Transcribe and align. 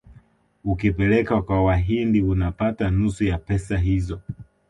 Ukipeleka 0.63 1.41
kwa 1.41 1.63
wahindi 1.63 2.21
unapata 2.21 2.89
nusu 2.89 3.23
ya 3.23 3.37
pesa 3.37 3.77
hizo 3.77 4.21